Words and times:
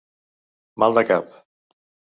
Mal 0.85 0.97
de 0.99 1.05
cap. 1.11 1.39